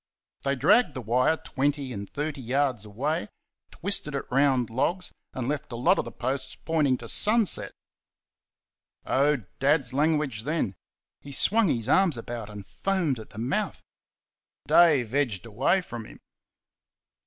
They 0.41 0.55
dragged 0.55 0.95
the 0.95 1.01
wire 1.01 1.37
twenty 1.37 1.93
and 1.93 2.09
thirty 2.09 2.41
yards 2.41 2.85
away, 2.85 3.29
twisted 3.69 4.15
it 4.15 4.25
round 4.31 4.71
logs, 4.71 5.13
and 5.31 5.47
left 5.47 5.71
a 5.71 5.75
lot 5.75 5.99
of 5.99 6.05
the 6.05 6.11
posts 6.11 6.55
pointing 6.55 6.97
to 6.97 7.07
sunset. 7.07 7.73
Oh, 9.05 9.37
Dad's 9.59 9.93
language 9.93 10.41
then! 10.41 10.75
He 11.19 11.31
swung 11.31 11.67
his 11.67 11.87
arms 11.87 12.17
about 12.17 12.49
and 12.49 12.65
foamed 12.65 13.19
at 13.19 13.29
the 13.29 13.37
mouth. 13.37 13.83
Dave 14.67 15.13
edged 15.13 15.45
away 15.45 15.81
from 15.81 16.05
him. 16.05 16.19